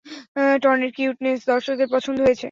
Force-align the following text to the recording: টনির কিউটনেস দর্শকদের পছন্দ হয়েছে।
টনির 0.63 0.91
কিউটনেস 0.97 1.39
দর্শকদের 1.47 1.87
পছন্দ 1.95 2.17
হয়েছে। 2.21 2.39